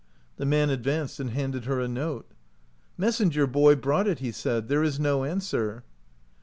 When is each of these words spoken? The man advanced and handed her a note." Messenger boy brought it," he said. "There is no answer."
The 0.37 0.47
man 0.47 0.71
advanced 0.71 1.19
and 1.19 1.29
handed 1.29 1.65
her 1.65 1.79
a 1.79 1.87
note." 1.87 2.25
Messenger 2.97 3.45
boy 3.45 3.75
brought 3.75 4.07
it," 4.07 4.17
he 4.17 4.31
said. 4.31 4.67
"There 4.67 4.81
is 4.81 4.99
no 4.99 5.23
answer." 5.23 5.83